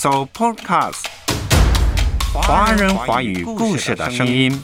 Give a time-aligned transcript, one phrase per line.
[0.00, 1.06] So Podcast，
[2.32, 4.56] 华人华语故事的声音。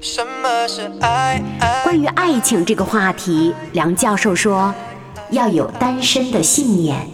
[0.00, 1.42] 什么是爱？
[1.82, 4.72] 关于爱情这个话题，梁教授说，
[5.30, 7.04] 要有单身的信念，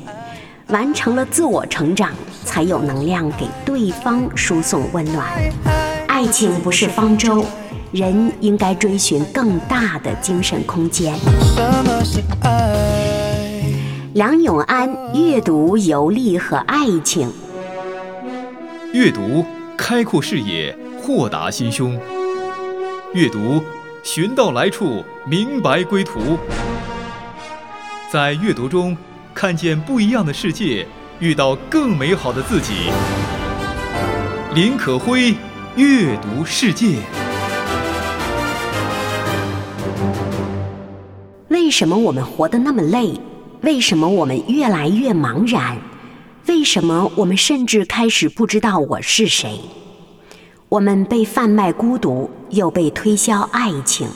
[0.67, 2.13] 完成了自我成长，
[2.45, 5.27] 才有能量给对方输送温暖。
[6.07, 7.47] 爱情不是方舟，
[7.93, 11.19] 人应该追寻更大的精神空间。
[11.19, 12.98] 什么是爱？
[14.19, 17.33] 梁永安阅读、游历和爱情。
[18.93, 21.97] 阅读开阔视野，豁达心胸；
[23.15, 23.63] 阅读
[24.03, 26.37] 寻到来处，明白归途。
[28.11, 28.97] 在阅读中
[29.33, 30.85] 看见不一样的世界，
[31.21, 32.91] 遇到更美好的自己。
[34.53, 35.33] 林可辉，
[35.77, 36.97] 阅读世界。
[41.51, 43.13] 为什么我们活得那么累？
[43.63, 45.77] 为什么我们越来越茫然？
[46.47, 49.59] 为什么我们甚至开始不知道我是谁？
[50.69, 54.07] 我们被贩卖孤独，又被推销爱情；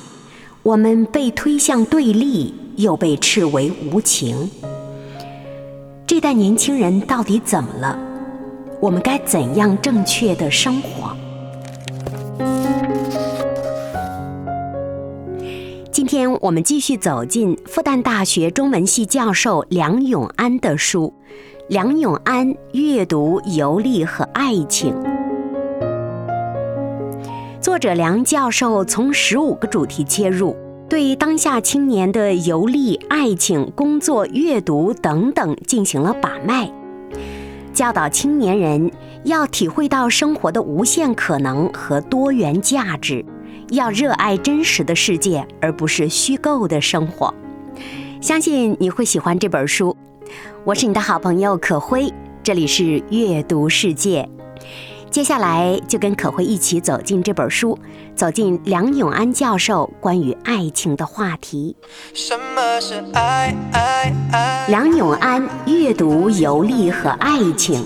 [0.63, 4.49] 我们被推向对立，又被斥为无情。
[6.07, 7.99] 这代年轻人到底怎么了？
[8.81, 11.12] 我们该怎样正确的生活？
[16.23, 21.13] 天我们继续走进复旦大学中文系教授梁永安的书
[21.69, 24.95] 《梁永安阅读、游历和爱情》。
[27.61, 30.57] 作者梁教授从十五个主题切入，
[30.89, 36.71] 对当下青年的游历、爱情、工作、阅读等等进行了把脉，
[37.75, 38.93] 教导青年人
[39.25, 43.25] 要体会到生活的无限可能和多元价值。
[43.73, 47.33] 要热爱真实的世界，而不是虚构的生活。
[48.21, 49.97] 相信你会喜欢这本书。
[50.63, 52.13] 我是你的好朋友可辉，
[52.43, 54.29] 这里是阅读世界。
[55.11, 57.79] 接下来就跟可辉一起走进这本书，
[58.15, 61.75] 走进梁永安教授关于爱情的话题。
[62.13, 63.57] 什么是爱？
[63.73, 67.83] 爱爱梁永安阅读、游历和爱情，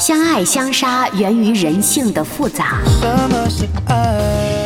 [0.00, 2.80] 相爱相杀源于人性的复杂。
[2.84, 4.61] 什么是爱？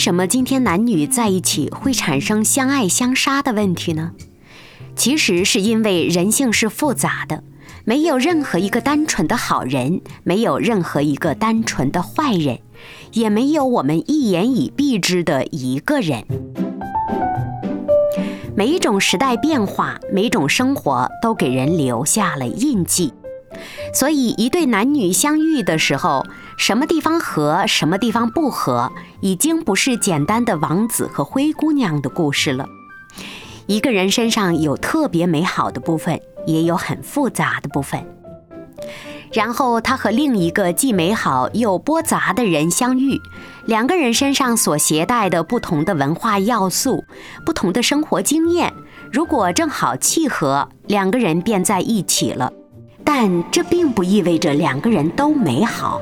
[0.00, 4.12] 什么今天男女在一起会产生相爱相杀的问题呢？
[4.96, 7.44] 其实是因为人性是复杂的，
[7.84, 12.60] 没有任何一个单纯的好人，没有任何一个单纯的坏人，
[13.12, 16.24] 也没有我们一言以蔽之的一个人。
[18.56, 23.12] 每一种时代变化，每种生活都给人留下了印记。
[23.92, 26.24] 所以，一对男女相遇的时候，
[26.56, 32.66] 什么地方合，什么地方不合，已经不是简单的王子和灰姑娘的故事了。
[33.66, 38.04] 一个人身上有特别美好的部分，也有很复杂的部分。
[39.32, 43.20] 然后他和另一个既美好又波杂的人相遇，
[43.64, 47.04] 两个人身上所携带的不同的文化要素、
[47.46, 48.72] 不同的生活经验，
[49.12, 52.52] 如果正好契合，两个人便在一起了。
[53.12, 56.00] 但这并不意味着两个人都美好。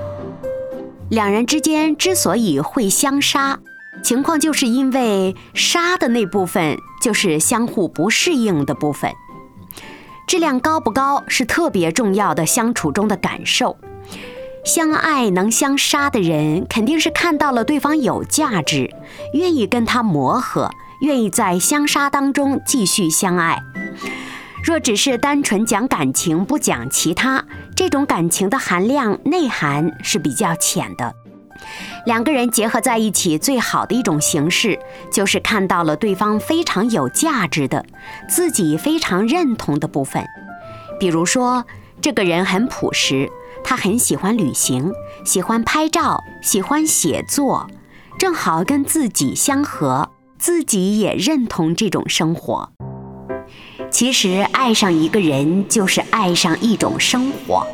[1.08, 3.60] 两人之间之所以会相杀，
[4.02, 9.10] 情况就是因为杀的那部分就是相互不适应的部分。
[10.26, 13.78] 质量高不高是特别重要的相处中的感受。
[14.62, 18.92] 相爱能相杀的人，肯定是看到了对方有价值，
[19.32, 20.70] 愿意跟他磨合，
[21.00, 23.62] 愿意在相杀当中继续相爱。
[24.62, 31.14] 若只是单纯讲感情，不讲其他，这种感情的含量内涵是比较浅的。
[32.06, 34.78] 两个人结合在一起，最好的一种形式，
[35.12, 37.84] 就是看到了对方非常有价值的、
[38.28, 40.24] 自己非常认同的部分。
[41.00, 41.64] 比如说，
[42.00, 43.28] 这个人很朴实，
[43.64, 44.92] 他很喜欢旅行，
[45.24, 47.68] 喜欢拍照，喜欢写作，
[48.18, 52.71] 正好跟自己相合，自己也认同这种生活。
[53.90, 57.66] 其实，爱上一个人就是爱上一种生活。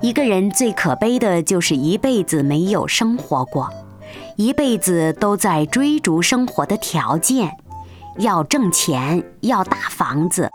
[0.00, 3.70] 一个人最可悲的就是一辈子没有生活过，
[4.36, 7.56] 一辈子都在追逐生活的条件，
[8.18, 10.50] 要挣钱，要大房子。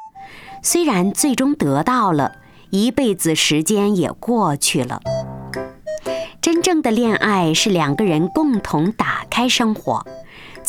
[0.61, 2.33] 虽然最终得到了，
[2.69, 5.01] 一辈子时间也过去了。
[6.41, 10.05] 真正的恋爱是两个人共同打开生活，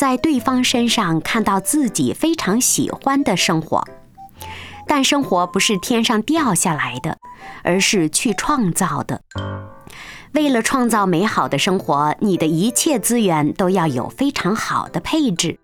[0.01, 3.85] 在对方身上看到自己非常喜欢的生活。
[4.87, 7.19] 但生活不是天上掉下来的，
[7.63, 9.21] 而是去创造的。
[10.33, 15.59] 为了创造美好的生活，你的一切资源都要有非常好的配置。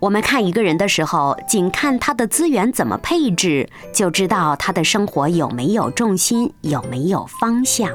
[0.00, 7.88] 我们看一个人的时候，仅看他的资源怎么配置，就知道他的生活有没有重心，有没有方向。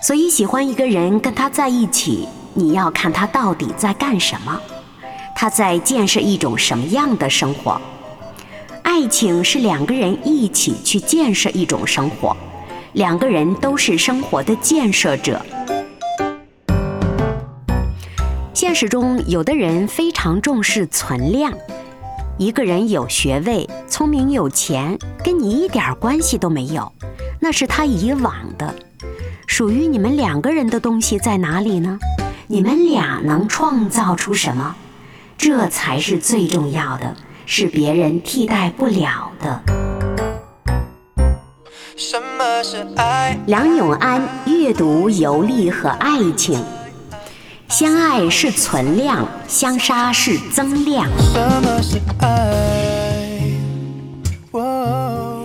[0.00, 4.60] 所以，喜欢一个人，跟他在一起，你要看他到底在干什么，
[5.34, 7.80] 他在建设一种什么样的生活。
[8.82, 12.36] 爱情是两个人一起去建设一种生活，
[12.92, 15.40] 两个人都是生活的建设者。
[18.52, 21.52] 现实中，有的人非常重视存量，
[22.38, 26.92] 一个人有学位、聪明、有钱，跟你一点关系都没有，
[27.40, 28.74] 那是他以往的。
[29.46, 31.98] 属于你们两个人的东西在哪里呢？
[32.52, 34.76] 你们俩能创造出什么？
[35.38, 37.16] 这才是最重要的，
[37.46, 39.62] 是别人替代不了的。
[41.96, 43.38] 什么是爱？
[43.46, 46.62] 梁永安阅读、游历和爱情，
[47.70, 51.08] 相爱是存量，相杀是增量。
[51.32, 53.50] 什么是爱？
[54.50, 55.42] 哦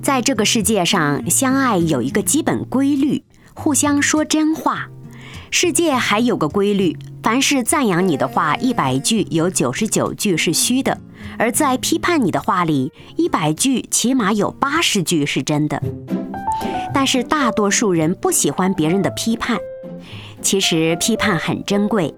[0.00, 3.24] 在这个世界上，相爱有一个基本规律：
[3.54, 4.86] 互相说真话。
[5.56, 10.98] 世界还有个规律，凡是赞扬你的话，一百句有九十九句是虚的；
[11.38, 15.80] 而在批判你的话里，一百句起码有八十句是真的。
[16.92, 19.56] 但是大多数人不喜欢别人的批判，
[20.42, 22.12] 其实批判很珍贵，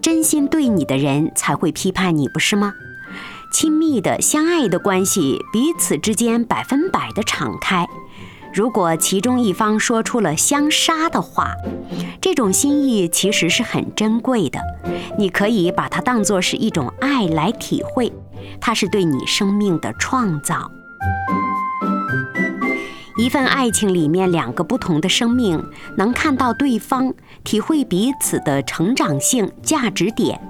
[0.00, 2.72] 真心对你的人才会批判你，不是吗？
[3.52, 7.86] 亲密的、相爱的关系，彼此之间百分百的敞开。
[8.52, 11.54] 如果其中一方说出了相杀的话，
[12.20, 14.58] 这种心意其实是很珍贵的。
[15.18, 18.12] 你可以把它当作是一种爱来体会，
[18.60, 20.70] 它是对你生命的创造。
[23.18, 25.62] 一份爱情里面，两个不同的生命
[25.96, 27.12] 能看到对方，
[27.42, 30.40] 体会彼此的成长性、价值点。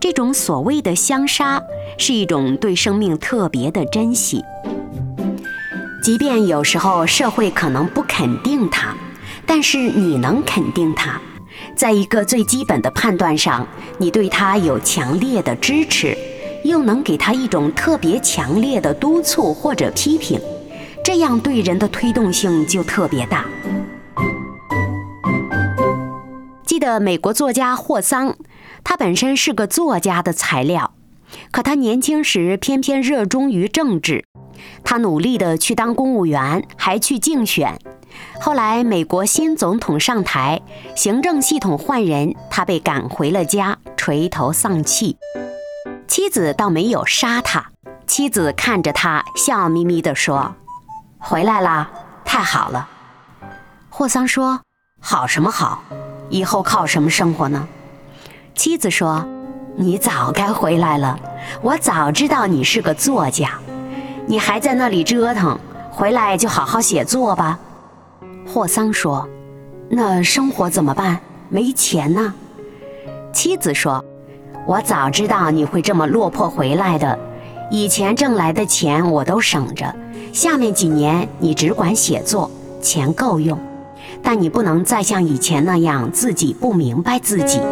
[0.00, 1.62] 这种所谓的相杀，
[1.98, 4.42] 是一种对生命特别的珍惜。
[6.00, 8.94] 即便有时候社会可能不肯定他，
[9.44, 11.20] 但是你能肯定他，
[11.76, 13.66] 在一个最基本的判断上，
[13.98, 16.16] 你对他有强烈的支持，
[16.64, 20.40] 又能给他一种特别强烈的督促或者批评，
[21.04, 23.44] 这样对人的推动性就特别大。
[26.64, 28.36] 记得美国作家霍桑，
[28.84, 30.92] 他本身是个作家的材料，
[31.50, 34.24] 可他年轻时偏偏热衷于政治。
[34.82, 37.78] 他努力地去当公务员，还去竞选。
[38.40, 40.60] 后来美国新总统上台，
[40.96, 45.16] 行政系统换人，他被赶回了家，垂头丧气。
[46.08, 47.70] 妻子倒没有杀他，
[48.06, 50.56] 妻子看着他，笑眯眯地说
[51.18, 51.90] ：“回来啦，
[52.24, 52.88] 太好了。”
[53.90, 54.60] 霍桑说
[55.00, 55.84] ：“好什么好？
[56.30, 57.68] 以后靠什么生活呢？”
[58.56, 59.24] 妻子说
[59.76, 61.20] ：“你早该回来了，
[61.62, 63.58] 我早知道你是个作家。”
[64.26, 65.58] 你还在那里折腾，
[65.90, 67.58] 回来就好好写作吧。
[68.46, 69.26] 霍桑说
[69.88, 71.18] ：“那生活怎么办？
[71.48, 72.34] 没钱呢。”
[73.32, 74.04] 妻子说
[74.68, 77.18] ：“我早知道你会这么落魄回来的，
[77.70, 79.94] 以前挣来的钱我都省着，
[80.30, 82.50] 下面几年你只管写作，
[82.82, 83.58] 钱够用，
[84.22, 87.62] 但你不能再像以前那样自己不明白自己。”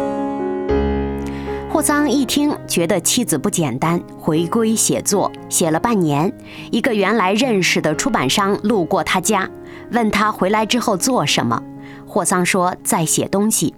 [1.77, 6.33] 霍桑一听，觉得妻子不简单，回归写作，写了半年。
[6.71, 9.47] 一个原来认识的出版商路过他家，
[9.91, 11.61] 问他回来之后做什么。
[12.07, 13.75] 霍桑说在写东西。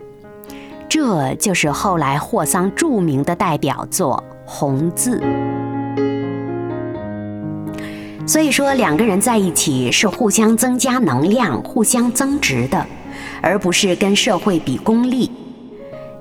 [0.87, 5.19] 这就是后来霍桑著名的代表作《红字》。
[8.25, 12.85] 所以说，两个人在一起是互相增加能量、互相增值的，
[13.41, 15.29] 而不是跟社会比功利。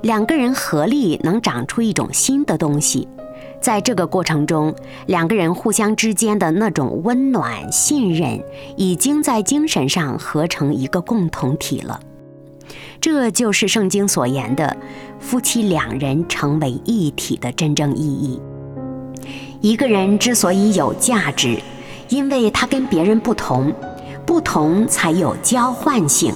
[0.02, 3.08] 两个人合力能长出一种新的东西，
[3.60, 4.74] 在这个过程中，
[5.06, 8.40] 两个人互相之间的那种温暖、信任，
[8.76, 12.00] 已经在精神上合成一个共同体了。
[13.00, 14.76] 这就是圣经所言的
[15.18, 18.40] 夫妻两人成为一体的真正意义。
[19.60, 21.58] 一个人之所以有价值，
[22.08, 23.72] 因为他跟别人不同，
[24.24, 26.32] 不同才有交换性。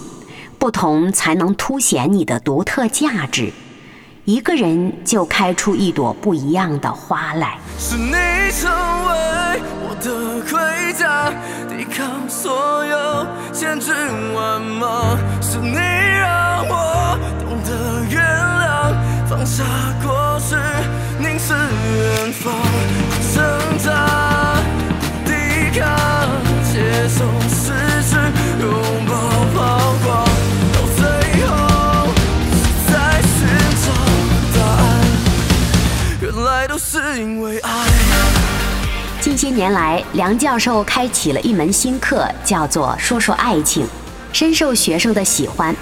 [0.63, 3.53] 不同才能凸显你的独特价值，
[4.25, 7.59] 一个人就开出一朵不一样的花来。
[7.81, 11.33] 是你成为我的盔甲，
[11.69, 13.93] 抵抗所有千军
[14.35, 15.19] 万马。
[15.41, 18.95] 是你让我懂得原谅，
[19.29, 19.65] 放下
[20.01, 20.55] 过去，
[21.19, 22.55] 凝视远方，
[23.35, 24.61] 挣扎，
[25.27, 25.91] 抵抗，
[26.73, 27.25] 接受
[39.43, 43.85] 些年来，梁教授开启了一门新课，叫做“说说爱情”，
[44.33, 45.75] 深受学生的喜欢。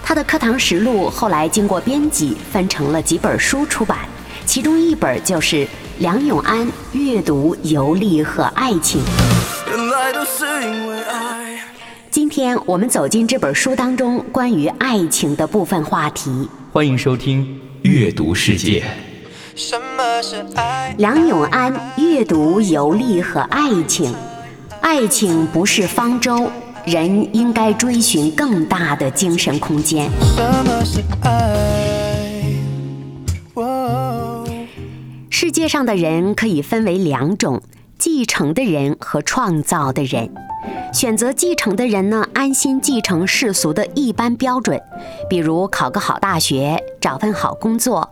[0.00, 3.98] 他的课堂实录后来经过编辑，分成了几本书出版，
[4.46, 5.66] 其中一本就是
[5.98, 9.02] 梁永安《阅读、游历和爱情》。
[9.68, 11.58] 原来都是因为爱。
[12.12, 16.48] 今天我们走进这本书当中关于爱情的部分话题。
[16.72, 17.44] 欢迎收听
[17.82, 18.84] 《阅读世界》。
[19.62, 20.94] 什么是爱？
[20.96, 24.10] 梁永安《阅读、游历和爱情》，
[24.80, 26.50] 爱情不是方舟，
[26.86, 30.08] 人应该追寻更大的精神空间。
[30.34, 32.56] 什么是爱？
[33.52, 34.48] 哦
[35.28, 37.60] 世界上的人可以分为两种：
[37.98, 40.32] 继承的人和创造的人。
[40.94, 44.80] 选择继承的人呢，安心继承世俗的一般标准，
[45.28, 48.10] 比如考个好大学、找份好工作、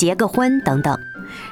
[0.00, 0.98] 结个婚等等，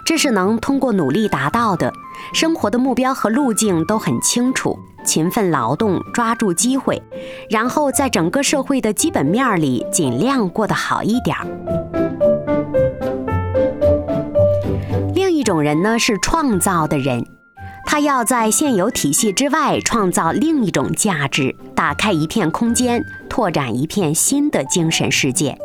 [0.06, 1.92] 这是能通过努力达到的。
[2.32, 4.74] 生活的目标和路径都很清楚，
[5.04, 7.02] 勤奋劳动，抓住机会，
[7.50, 11.46] 然后在整个社会的基本面里尽量过得好一点儿。
[15.14, 17.22] 另一种人呢是创造的人，
[17.84, 25.58] 他要在现有体系之外创造另一种价值，打开一片空间，拓展一片新的精神世界。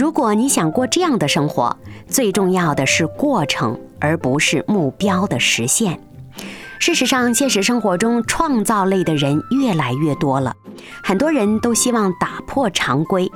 [0.00, 1.76] 如果你想过这样的生活，
[2.08, 6.00] 最重要的是过程，而不是目标的实现。
[6.78, 10.56] 事实上，现实生活中创造类的人越来越多了，
[11.04, 13.30] 很多人都希望打破常规，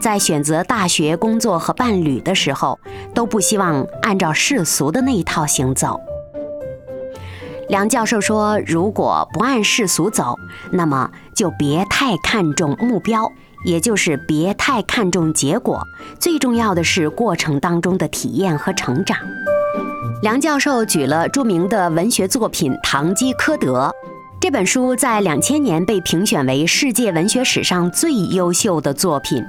[0.00, 2.78] 在选择大学、工作和伴侣的时候，
[3.12, 6.00] 都不希望按照世俗的那一套行走。
[7.68, 10.36] 梁教授说：“如果不按世俗走，
[10.70, 13.28] 那么就别太看重目标，
[13.66, 15.86] 也就是别太看重结果。
[16.18, 19.18] 最重要的是过程当中的体验和成长。”
[20.22, 23.88] 梁教授举了著名的文学作品《堂吉诃德》，
[24.40, 29.44] 这本书在两千年被评选为世界文学史上最优秀的作品。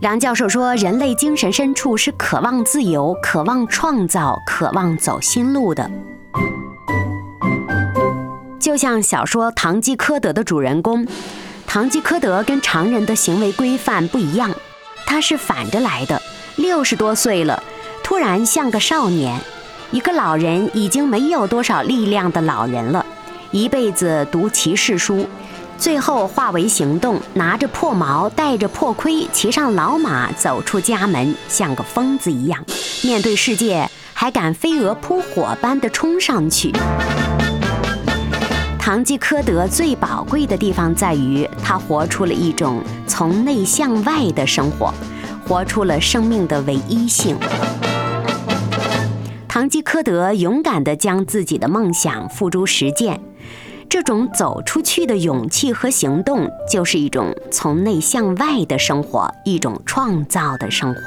[0.00, 5.90] 梁教授说：“人类精神深处是渴望自由、渴望创造、渴望走新路的。”
[8.60, 11.06] 就像小说《堂吉诃德》的主人公，
[11.66, 14.50] 堂吉诃德跟常人的行为规范不一样，
[15.04, 16.20] 他是反着来的。
[16.56, 17.62] 六十多岁了，
[18.02, 19.38] 突然像个少年，
[19.90, 23.04] 一个老人已经没有多少力量的老人了，
[23.50, 25.28] 一辈子读骑士书，
[25.76, 32.64] 最后化为行动，拿着破矛，带着破盔，骑上老马，走出家门，像个疯子一样，
[33.02, 36.72] 面对世界还敢飞蛾扑火般的冲上去。
[38.86, 44.94] 堂吉诃德最宝贵的地方在于，他活出了一种从内向外的生活，
[45.44, 47.36] 活出了生命的唯一性。
[49.48, 53.20] 堂吉诃德勇敢地将自己的梦想付诸实践，
[53.88, 61.00] 这种走出去的勇气和行动，就是一种从内向外的生活，一种创造的生活。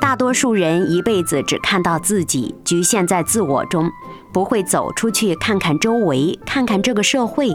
[0.00, 3.88] 大多数人一辈子只看到自己，局限在自我中。
[4.32, 7.50] 不会走出去看看周围，看看这个社会，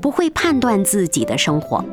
[0.00, 1.84] 不会判断自己的生活。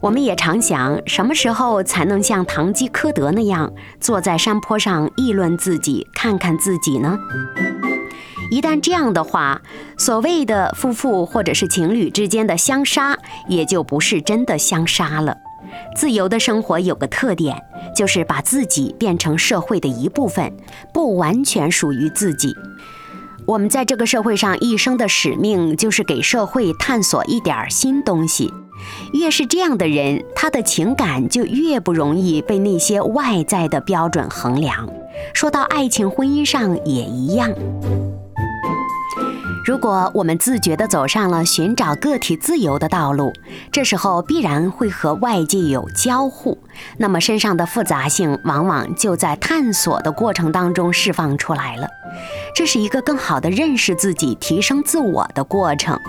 [0.00, 7.18] 我们也常想，什么时候才能像堂吉诃德那样，坐在山坡上议论自己，看看自己呢？
[8.50, 9.60] 一旦这样的话，
[9.98, 13.18] 所谓的夫妇或者是情侣之间的相杀，
[13.48, 15.36] 也就不是真的相杀了。
[15.94, 17.60] 自由的生活有个特点，
[17.94, 20.56] 就是把自己变成社会的一部分，
[20.94, 22.54] 不完全属于自己。
[23.48, 28.52] 我们在这个社会上一生的使命，就是给社会探索一点新东西。
[29.14, 34.86] 越是这样的人，他的情感就越不容易被那些外在的标准衡量。
[35.32, 37.50] 说到爱情、婚姻上也一样。
[39.68, 43.34] 如果我们自觉地走上了寻找个体自由的道路，
[43.70, 46.56] 这时候必然会和外界有交互，
[46.96, 51.86] 那么身上的复杂性往往就在探索的过程当中释放出来了。
[52.54, 56.00] 这是一个更好的认识自己、提升自我的过程。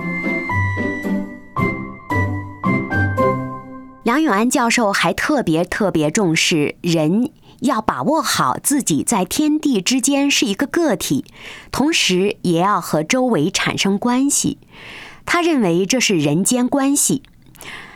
[4.04, 7.30] 梁永安教授还特别特别重视人
[7.62, 11.26] 要把握好自己在天地之间是一个个体，
[11.72, 14.58] 同时也要和周围产生关系。
[15.26, 17.24] 他认为这是人间关系。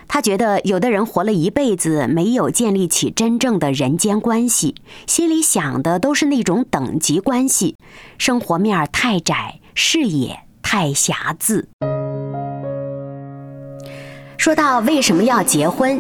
[0.08, 4.76] 他觉得有的人活了一辈子没有建立起真正的人间关系，
[5.08, 7.78] 心里想的都是那种等级关系，
[8.20, 11.68] 生活面太窄，视野太狭隘。
[14.38, 16.00] 说到为什么要结婚，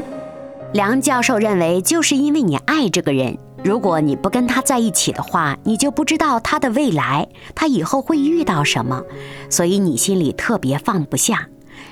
[0.74, 9.02] 梁教授认为，就是因为你爱这个人，如果你不跟他在一起的话，你就不知道他的未来，他以后会遇到什么，
[9.50, 11.48] 所以你心里特别放不下。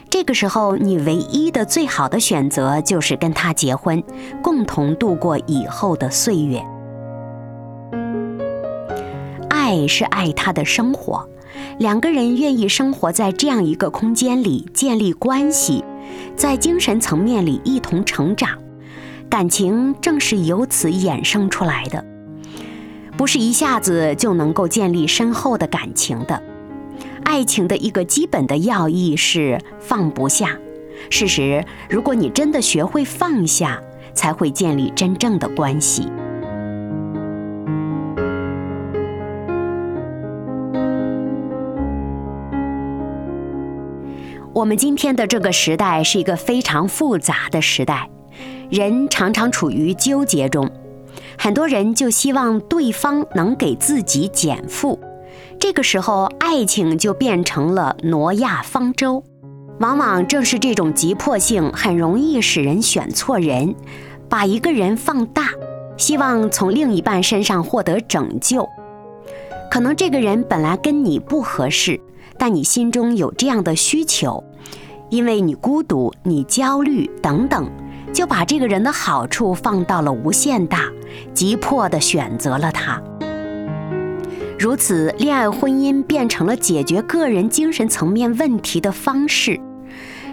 [0.09, 4.03] 这个时候，你唯一的最好的选择就是跟他结婚，
[4.43, 6.61] 共同度过以后的岁月。
[9.49, 11.25] 爱是爱他的生活，
[11.79, 15.85] 两个人愿意生活在这样一个空间里，建立关系，
[16.35, 18.57] 在精神层面里一同成长，
[19.31, 22.03] 感情正是由此衍生出来的，
[23.15, 26.43] 不是一下子就能够建立深厚的感情的。
[27.23, 30.57] 爱情的一个基本的要义是放不下。
[31.09, 33.81] 事实，如果你真的学会放下，
[34.13, 36.11] 才会建立真正的关系。
[44.53, 48.09] 我们今天的这个时代是一个非常复杂的时代，
[48.71, 50.71] 人常常处于纠结中，
[51.37, 54.97] 很多人就希望对方能给自己减负。
[55.59, 59.21] 这个时候，爱情就变成了挪亚方舟。
[59.81, 63.75] 往往正是这种急迫性，很容易使人选错人，
[64.29, 65.49] 把一个人放大，
[65.97, 68.65] 希望从另一半身上获得拯救。
[69.69, 71.99] 可能这个人本来跟你不合适，
[72.37, 74.41] 但你心中有这样的需求，
[75.09, 77.69] 因为你孤独、你焦虑等等，
[78.13, 80.89] 就把这个人的好处放到了无限大，
[81.33, 83.01] 急迫地选择了他。
[84.59, 89.59] 如此，恋爱婚姻变成了解决个人精神层面问题的方式，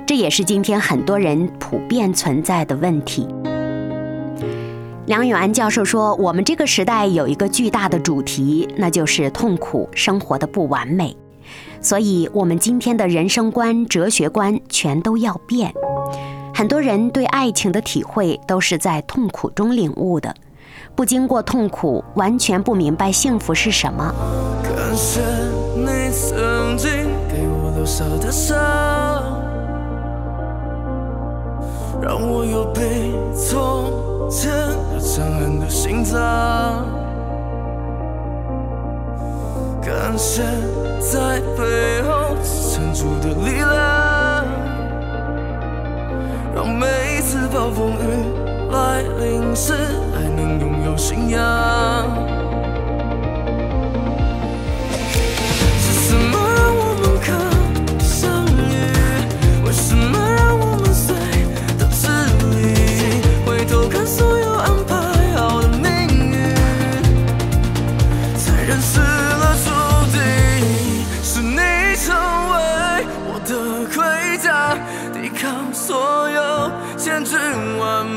[0.06, 3.26] 这也是今天很多人普遍存在的问题。
[5.06, 11.16] 梁永安教授说：“我们这个时代有一个巨大的主题，那就是痛苦生活的不完美，
[11.80, 15.72] 所以我们今天的人生观、哲学观全都要变。
[16.58, 20.34] 很多人对爱情的体会都是在痛苦中领悟的。”
[20.96, 24.12] 不经过痛苦，完全不明白幸福是什么。
[24.64, 25.20] 感谢
[25.76, 26.90] 你曾经
[27.28, 28.56] 给我留下的伤，
[32.02, 32.80] 让我有比
[33.36, 34.50] 从前
[34.92, 36.18] 要强悍的心脏。
[39.80, 40.42] 感谢
[40.98, 44.07] 在背后支撑住的力量，
[46.58, 49.72] 让每一次暴风雨来临时。
[50.12, 52.57] 还能拥有信仰。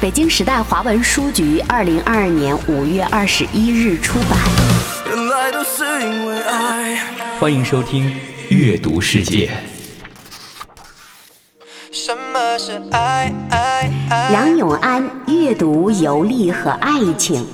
[0.00, 4.38] 北京时代华文书局二零二二年五月二十一日出版。
[7.38, 8.08] 欢迎收听
[8.48, 9.50] 《阅读世界》。
[11.92, 13.30] 什么是爱？
[14.30, 17.46] 梁永安阅读、游历和爱情，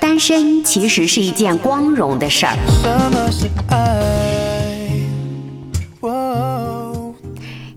[0.00, 2.56] 单身其实是一件光荣的事儿。
[2.82, 4.33] 什么是爱？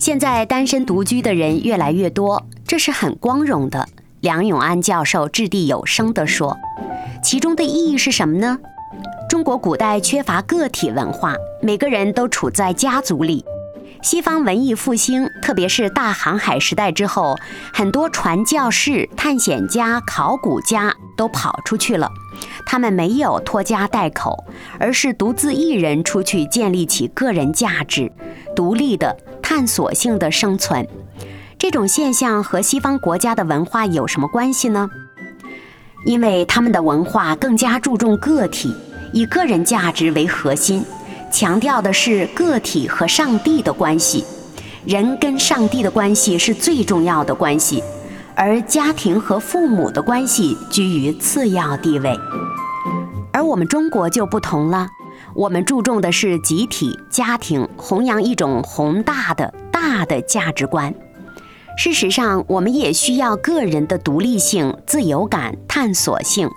[0.07, 3.85] 现在单身独居的人越来越多，这是很光荣的。
[4.21, 6.55] 梁永安教授掷地有声地说
[7.21, 8.57] ：“其中的意义是什么呢？
[9.27, 13.43] 中国古代缺乏个体文化，每个人都处在家族里。
[14.01, 17.37] 西方文艺复兴，特别是大航海时代之后，
[17.73, 22.11] 很多传教士、探险家、考古家都跑出去了。
[22.65, 24.45] 他们没有拖家带口，
[24.79, 28.11] 而是独自一人出去建立起个人价值，
[28.55, 30.85] 独立的。”探索性的生存，
[31.57, 34.89] 这种现象和西方国家的文化有什么关系呢？
[36.05, 38.75] 因为他们的文化更加注重个体，
[39.13, 40.83] 以个人价值为核心，
[41.31, 44.23] 强调的是个体和上帝的关系，
[44.85, 47.83] 人跟上帝的关系是最重要的关系，
[48.35, 52.17] 而家庭和父母的关系居于次要地位。
[53.33, 54.87] 而我们中国就不同了。
[55.35, 60.93] 我们注重的是集体家庭，弘扬一种宏大的大的价值观。
[61.77, 66.49] 事实上，我们也需要个人的独立性、自由感、探索性。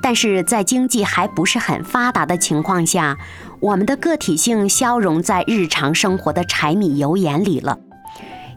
[0.00, 3.18] 但是在经济还不是很发达的情况下，
[3.64, 7.78] 我们的个体性消融在日常生活的柴米油盐里了。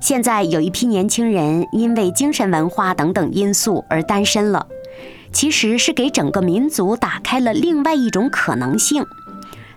[0.01, 4.67] 现在有一批年轻人因为精神文化等等因素而单身了，
[5.31, 9.05] 其实是给整个民族打开了另外一种可能性，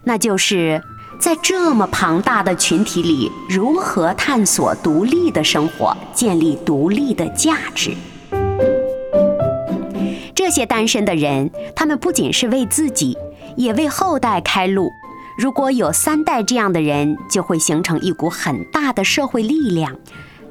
[0.03, 0.83] 那就是
[1.21, 7.93] 在这么庞大的群体里，如何探索独立的生活，建立独立的价值。
[10.35, 13.17] 这些单身的人，他们不仅是为自己，
[13.57, 14.91] 也为后代开路。
[15.41, 19.97] 如果有三代这样的人，就会形成一股很大的社会力量。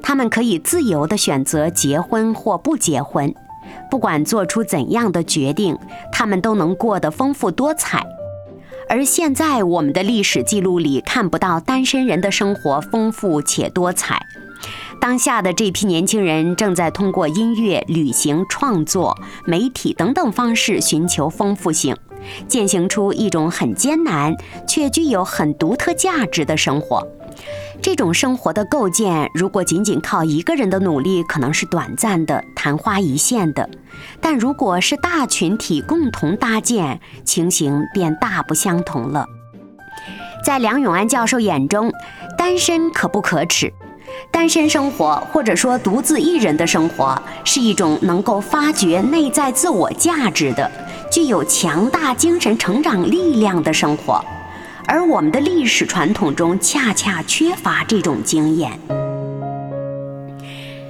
[0.02, 3.32] 他们可以自由地选择结婚或不结婚，
[3.88, 5.78] 不管做出怎样的决定，
[6.10, 8.04] 他们都能过得丰富多彩。
[8.88, 14.20] 而现在，我们的历史记录里看不到单身人的生活丰富且多彩。
[15.00, 21.96] 当下的这批年轻人正在通过音乐、旅行、创作、媒体等等方式寻求丰富性，
[22.48, 24.34] 践行出一种很艰难
[24.66, 27.06] 却具有很独特价值的生活。
[27.82, 33.64] 这种生活的构建，如果仅仅靠一个人的努力，可能是短暂的、昙花一现的；
[34.20, 39.24] 但如果是大群体共同搭建，情形便大不相同了。
[40.44, 41.90] 在梁永安教授眼中，
[42.36, 43.72] 单身可不可耻？
[44.30, 50.70] 单身生活，或者说独自一人的生活，是一种能够发掘内在自我价值的、
[51.10, 54.24] 具有强大精神成长力量的生活。
[54.86, 58.70] 而我们的历史传统中，恰恰缺乏这种经验。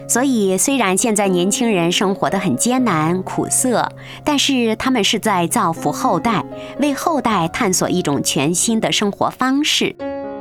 [0.09, 3.93] 所以，虽然现在年轻人生活的很艰难苦涩，
[4.25, 6.45] 但是他们是在造福后代，
[6.81, 9.95] 为后代探索一种全新的生活方式。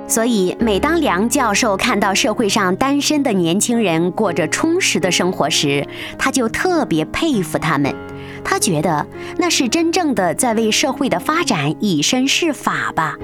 [0.08, 5.88] 所以，每当梁教授看到社会上单身的年轻人过着充实的生活时，
[6.18, 7.94] 他就特别佩服他们。
[8.44, 9.06] 他觉得
[9.38, 13.16] 那是真正的在为社会的发展以身试法吧。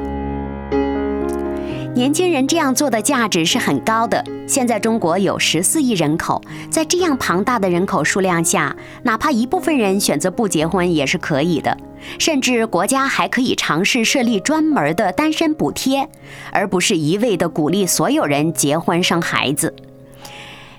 [1.94, 4.22] 年轻人这样做的价值是很高的。
[4.46, 11.78] 现在中国有十四亿人口，在这样庞大的人口数量下，哪怕一部分人选择不结婚也是可以的。
[12.20, 16.10] 甚至国家还可以尝试设立专门的单身补贴，
[16.52, 19.74] 而不是一味的鼓励所有人结婚生孩子。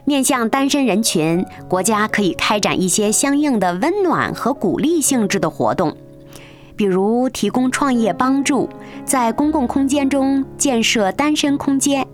[0.06, 5.96] 面向单身人群，国家可以开展一些相应的温暖和鼓励性质的活动。
[6.76, 8.68] 比如提供创业帮助，
[9.04, 12.06] 在公共空间中建设单身空间，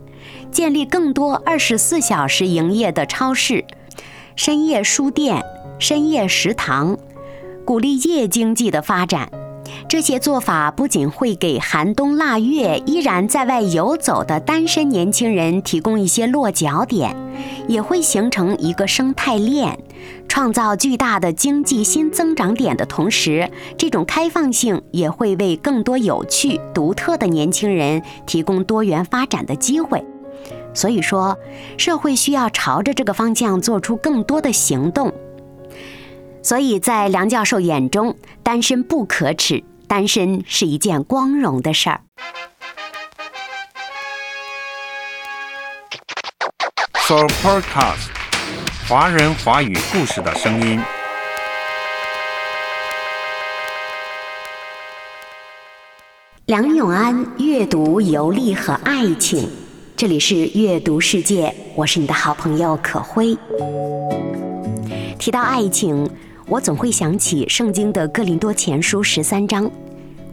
[0.51, 3.63] 建立更多二十四小时营业的超市、
[4.37, 5.45] 深夜书店、
[5.79, 6.97] 深夜食堂，
[7.67, 9.29] 鼓励夜经济的发展。
[9.89, 17.15] 这些做法不仅会给寒冬腊月依然在外游走的单身年轻人提供一些落脚点，
[17.69, 19.79] 也会形成一个生态链，
[20.29, 30.03] 创造巨大的经济新增长点的同时，这种开放性也会为更多有趣、独特的年轻人提供多元发展的机会。
[30.75, 31.37] 所以说，
[31.77, 35.13] 社会需要朝着这个方向做出更多的行动。
[36.45, 42.01] 所以在梁教授眼中，单身不可耻，单身是一件光荣的事儿。
[47.05, 48.09] So Podcast，
[48.89, 50.81] 华人华语故事的声音。
[56.47, 59.49] 梁永安阅读、游历和爱情，
[59.97, 63.39] 这里是阅读世界，我是你的好朋友可辉。
[65.21, 66.11] 提到爱情。
[66.53, 69.71] 我总会想起圣经的哥林多前书十三章，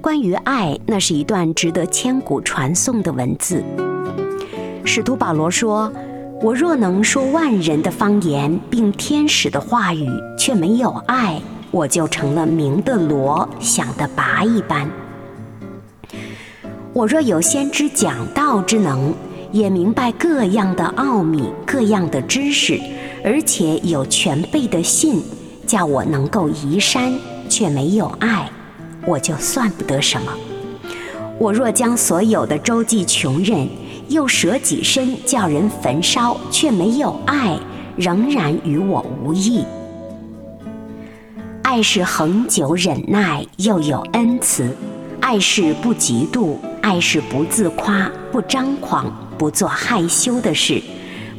[0.01, 3.63] 关于爱，那是一段值得千古传颂的文字。
[4.84, 5.89] 使徒保罗说
[6.43, 14.91] ：“我若能说万人的方言，并天使的话语，却没有爱，我就成了鸣的锣，响的拔一般。
[16.91, 19.13] 我若有先知讲道之能，
[19.53, 22.77] 也明白各样的奥秘、各样的知识，
[23.23, 25.23] 而且有全备的信。”
[25.69, 27.13] 叫我能够移山，
[27.47, 28.49] 却没有爱，
[29.05, 30.34] 我就算不得什么。
[31.38, 33.69] 我若将所有的周济穷人，
[34.08, 37.55] 又舍己身叫人焚烧，却没有爱，
[37.95, 39.63] 仍然与我无益。
[41.62, 44.63] 爱是恒久忍耐，又有恩慈；
[45.21, 49.05] 爱是不嫉妒，爱是不自夸，不张狂，
[49.38, 50.82] 不做害羞的事，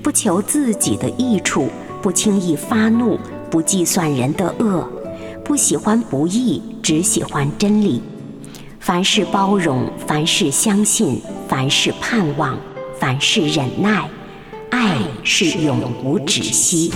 [0.05, 1.69] 不求自己的益处，
[2.01, 3.19] 不轻易发怒。
[3.51, 4.89] 不计算人的恶，
[5.45, 8.01] 不喜欢不义，只喜欢真理。
[8.79, 12.57] 凡事包容，凡事相信，凡事盼望，
[12.99, 14.09] 凡事忍耐。
[14.71, 16.93] 爱是永无止息。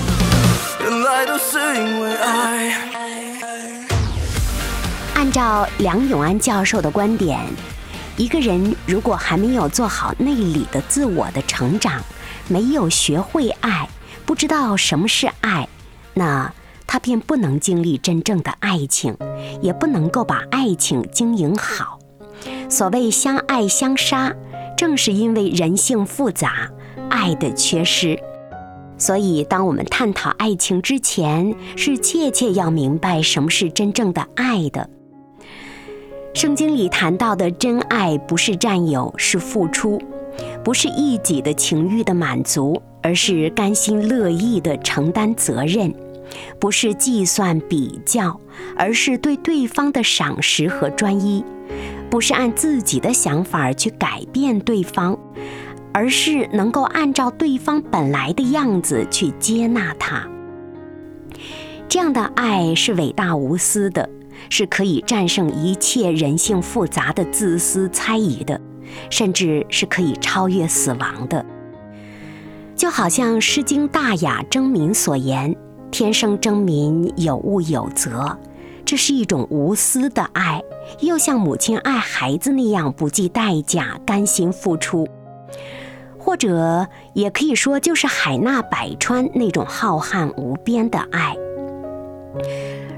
[0.81, 2.73] 原来都是因为爱。
[5.15, 7.41] 按照梁永安教授的观点，
[8.17, 12.01] 一个人如果还没有做好内里的自我的成长，
[12.47, 13.89] 没有学会爱，
[14.25, 15.69] 不知道什么是爱，
[16.15, 16.53] 那
[16.87, 19.17] 他便不能经历真正的爱情，
[19.61, 21.99] 也不能够把爱情经营好。
[22.69, 24.33] 所谓相爱相杀，
[24.77, 26.71] 正是因为人性复杂，
[27.11, 28.19] 爱的缺失。
[28.97, 34.89] 所以，当我们探讨爱情之前，是切切要明白什么是真正的爱的。
[36.33, 39.99] 圣经里谈到的真爱，不是占有，是付出；
[40.63, 45.91] 不是一己的情欲的满足，而是甘心乐意的承担责任；
[46.59, 48.41] 不是计算比较，
[48.77, 51.45] 而是对对方的赏识和专一；
[52.11, 55.19] 不是按自己的想法去改变对方。
[55.97, 60.29] 而是能够按照对方本来的样子去接纳他，
[61.89, 64.11] 这样的爱是伟大无私的，
[64.51, 68.61] 是可以战胜一切人性复杂的自私猜疑的，
[69.09, 71.47] 甚至是可以超越死亡的。
[72.75, 75.55] 就好像《诗经·大雅·征民》所言
[75.95, 78.37] ：“天生争民，有物有责。”
[78.85, 80.61] 这是一种无私的爱，
[80.99, 85.09] 又像母亲爱孩子那样不计代价、甘心付出。
[86.19, 91.37] 或者也可以说，就是海纳百川那种浩瀚无边的爱。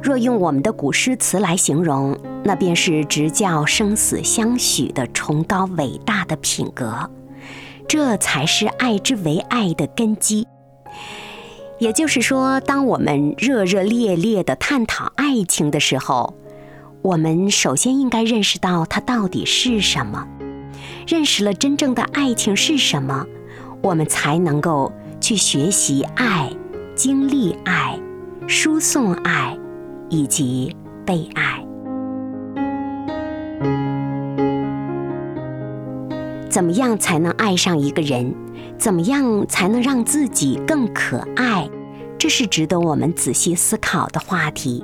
[0.03, 7.11] 若用我们的古诗词来形容，那便是直教生死相许的崇高伟大的品格。
[7.87, 10.49] 这才是爱之为爱的根基。
[11.79, 16.35] 也就是说，当我们热热烈烈的探讨爱情的时候，
[17.03, 20.27] 我们首先应该认识到它到底是什么。
[21.07, 23.27] 认识了真正的爱情是什么，
[23.83, 26.51] 我们才能够去学习爱、
[26.95, 27.99] 经历爱、
[28.47, 29.59] 输送爱，
[30.09, 31.65] 以及被爱。
[36.57, 38.35] 怎么样才能爱上一个人？
[38.79, 41.69] 怎么样才能让自己更可爱？
[42.16, 44.83] 这是值得我们仔细思考的话题。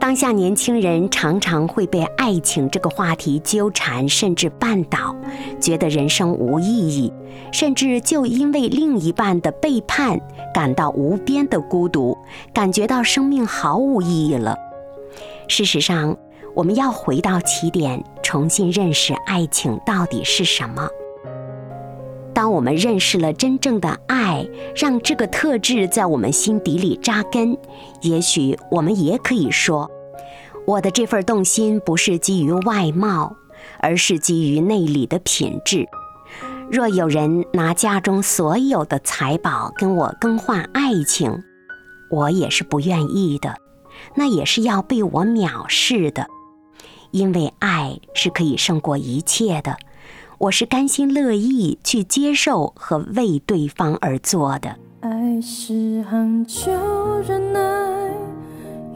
[0.00, 5.14] 当下年轻人常常会被爱情这个话题纠缠，甚至绊倒，
[5.60, 7.12] 觉得人生无意义，
[7.52, 10.20] 甚至就因为另一半的背叛
[10.52, 12.18] 感到无边的孤独，
[12.52, 14.56] 感觉到生命毫无意义了。
[15.46, 16.16] 事实上，
[16.56, 20.86] 我们要回到起点，重新认识爱情到底是什么。
[22.34, 27.56] 当我们认识了真正的爱，让这个特质在我们心底里扎根，
[28.02, 29.90] 也许我们也可以说，
[30.66, 33.34] 我的这份动心不是基于外貌，
[33.80, 35.86] 而是基于内里的品质。
[36.70, 41.42] 若有人拿家中所有的财宝跟我更换爱情，
[42.10, 43.56] 我也是不愿意的，
[44.16, 46.26] 那也是要被我藐视的，
[47.10, 49.76] 因为爱是可以胜过一切的。
[50.38, 54.76] 我是甘心乐意去接受和为对方而做的。
[55.00, 56.70] 爱是恒久
[57.26, 57.60] 忍耐，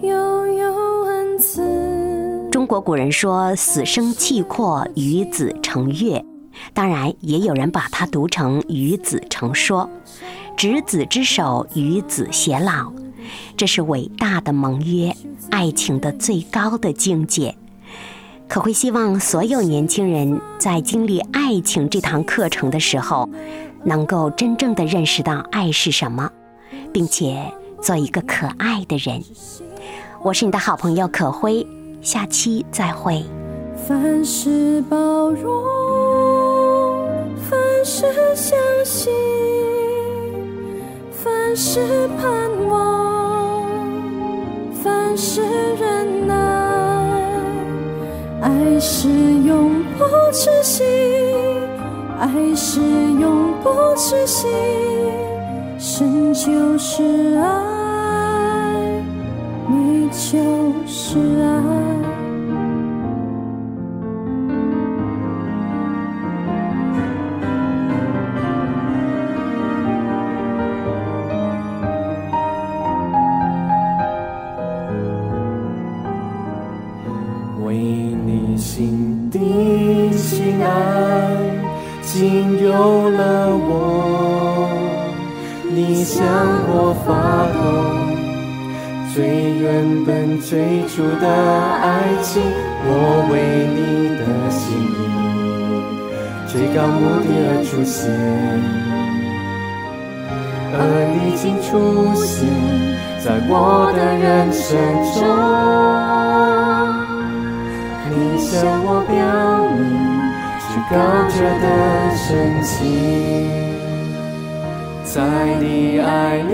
[0.02, 2.48] 又有恩慈。
[2.50, 6.24] 中国古人说“死生契阔，与子成悦”，
[6.74, 9.88] 当然也有人把它读成“与子成说”，
[10.56, 12.92] 执子之手，与子偕老，
[13.56, 15.16] 这是伟大的盟约，
[15.50, 17.56] 爱情的最高的境界。
[18.48, 23.28] 可会希望所有年轻人在经历爱情这堂课程的时候，
[23.82, 26.30] 能够真正的认识到爱是什么，
[26.92, 29.22] 并且做一个可爱的人。
[30.22, 31.66] 我是你的好朋友可辉，
[32.02, 33.24] 下期再会。
[33.88, 35.64] 凡事包容，
[37.50, 38.04] 凡事
[38.36, 39.12] 相信，
[41.10, 43.66] 凡事盼望，
[44.82, 45.42] 凡事
[45.80, 46.21] 忍。
[48.84, 50.82] 是永不止息，
[52.18, 54.48] 爱是永不止息，
[55.78, 59.00] 神就是爱，
[59.68, 62.21] 你就是爱。
[89.14, 92.42] 最原本、最初的爱情，
[92.86, 92.88] 我
[93.30, 94.98] 为你的心意，
[96.48, 98.08] 最高目的而出现，
[100.72, 100.74] 而
[101.12, 101.68] 你竟出
[102.14, 102.48] 现
[103.22, 104.80] 在我的人生
[105.12, 105.20] 中。
[108.08, 108.50] 你向
[108.82, 109.12] 我表
[109.76, 109.80] 明
[110.58, 110.96] 至高
[111.28, 111.66] 者的
[112.16, 112.26] 深
[112.62, 112.80] 情，
[115.04, 115.20] 在
[115.60, 116.50] 你爱里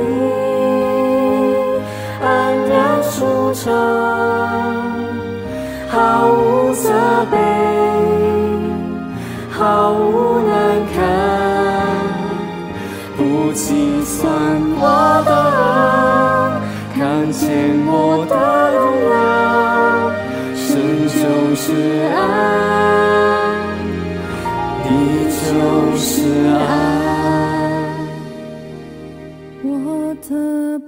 [2.20, 3.72] 安然舒畅，
[5.88, 6.90] 毫无责
[7.31, 7.37] 备，
[9.50, 10.96] 毫无难堪，
[13.16, 14.26] 不计算
[14.81, 14.83] 我
[15.24, 16.61] 的恶，
[16.94, 17.46] 看见
[17.87, 18.38] 我的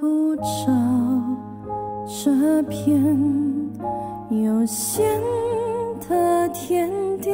[0.01, 0.43] 不着
[2.07, 2.99] 这片
[4.31, 5.21] 有限
[6.09, 7.31] 的天地，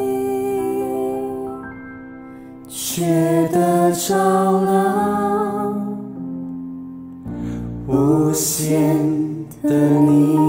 [2.66, 5.72] 却得着了
[7.86, 8.98] 无限
[9.62, 10.45] 的你。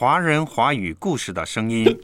[0.00, 1.94] 华人华语故事的声音。